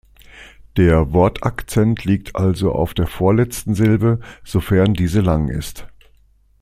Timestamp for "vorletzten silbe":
3.05-4.19